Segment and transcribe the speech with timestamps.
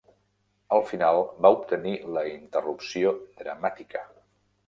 [0.75, 3.11] Al final va obtenir la interrupció
[3.43, 4.05] dramàtica.